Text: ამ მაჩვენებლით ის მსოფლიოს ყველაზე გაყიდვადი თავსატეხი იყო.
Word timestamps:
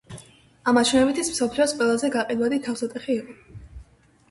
ამ 0.71 0.75
მაჩვენებლით 0.77 1.19
ის 1.25 1.29
მსოფლიოს 1.33 1.77
ყველაზე 1.81 2.11
გაყიდვადი 2.17 2.61
თავსატეხი 2.71 3.21
იყო. 3.21 3.39